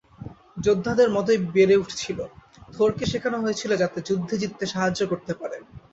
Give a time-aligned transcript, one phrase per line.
[0.57, 2.19] যোদ্ধাদের মতোই বেড়ে উঠছিল,
[2.73, 5.57] থরকে শেখানো হয়েছিল যাতে যুদ্ধে জিততে সাহায্য করতে পারে।